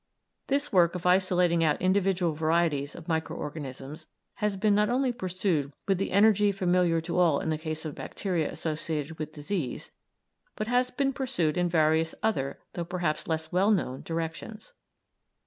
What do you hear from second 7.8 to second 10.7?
of bacteria associated with disease, but